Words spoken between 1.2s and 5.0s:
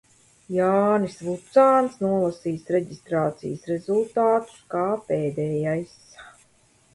Vucāns nolasīs reģistrācijas rezultātus kā